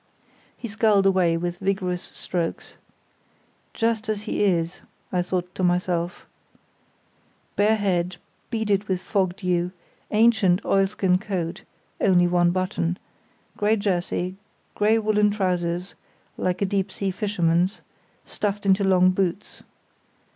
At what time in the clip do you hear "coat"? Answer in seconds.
11.19-11.61